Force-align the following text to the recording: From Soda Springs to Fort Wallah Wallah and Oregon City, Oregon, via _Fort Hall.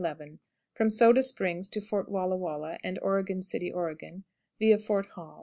From 0.73 0.89
Soda 0.89 1.21
Springs 1.21 1.69
to 1.69 1.79
Fort 1.79 2.09
Wallah 2.09 2.35
Wallah 2.35 2.79
and 2.83 2.97
Oregon 3.03 3.43
City, 3.43 3.71
Oregon, 3.71 4.23
via 4.57 4.77
_Fort 4.77 5.05
Hall. 5.09 5.39